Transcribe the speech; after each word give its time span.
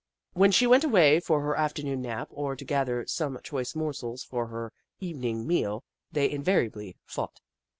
When 0.33 0.49
she 0.51 0.65
went 0.65 0.83
away 0.83 1.19
for 1.19 1.41
her 1.41 1.55
afternoon 1.55 2.01
nap, 2.01 2.29
or 2.31 2.55
to 2.55 2.65
gather 2.65 3.05
some 3.05 3.37
choice 3.43 3.75
morsels 3.75 4.23
for 4.23 4.47
her 4.47 4.73
even 4.99 5.23
ing 5.23 5.47
meal, 5.47 5.83
they 6.11 6.27
invariably 6.31 6.97
fought. 7.05 7.39